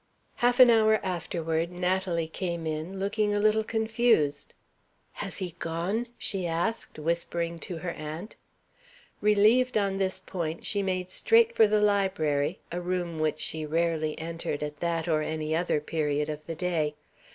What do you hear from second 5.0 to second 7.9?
"Has he gone?" she asked, whispering to